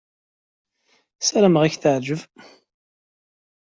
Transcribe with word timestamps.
Ssarameɣ 1.21 1.61
ad 1.63 1.71
k-teɛjeb. 1.73 2.21